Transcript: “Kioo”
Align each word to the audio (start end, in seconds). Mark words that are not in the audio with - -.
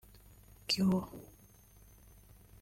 “Kioo” 0.67 0.99